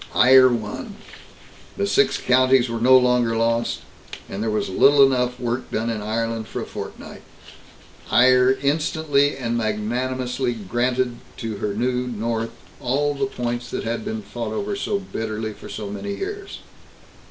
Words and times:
Eire 0.15 0.49
won. 0.49 0.95
The 1.77 1.85
Six 1.85 2.17
Counties 2.17 2.69
were 2.69 2.81
no 2.81 2.97
longer 2.97 3.37
lost, 3.37 3.81
and 4.27 4.41
there 4.41 4.49
was 4.49 4.67
little 4.67 5.05
enough 5.05 5.39
work 5.39 5.69
done 5.69 5.91
in 5.91 6.01
Ireland 6.01 6.47
for 6.47 6.59
a 6.59 6.65
fortnight. 6.65 7.21
Eire 8.11 8.57
instantly 8.63 9.37
and 9.37 9.55
magnanimously 9.55 10.53
granted 10.55 11.17
to 11.37 11.57
her 11.57 11.75
new 11.75 12.07
north 12.07 12.49
all 12.79 13.13
the 13.13 13.27
points 13.27 13.69
that 13.69 13.83
had 13.83 14.03
been 14.03 14.23
fought 14.23 14.53
over 14.53 14.75
so 14.75 14.97
bitterly 14.97 15.53
for 15.53 15.69
so 15.69 15.87
many 15.91 16.15
years. 16.17 16.61